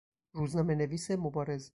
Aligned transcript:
روزنامه 0.33 0.75
نویس 0.75 1.11
مبارز 1.11 1.69